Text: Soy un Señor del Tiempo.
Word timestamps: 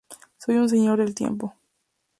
Soy 0.39 0.55
un 0.55 0.67
Señor 0.67 0.97
del 0.97 1.13
Tiempo. 1.13 1.53